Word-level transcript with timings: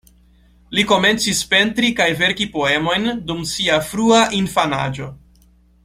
Li 0.77 0.85
komencis 0.91 1.41
pentri 1.51 1.91
kaj 2.01 2.07
verki 2.23 2.47
poemojn 2.57 3.05
dum 3.29 3.45
sia 3.53 3.79
frua 3.91 4.23
infanaĝo. 4.43 5.13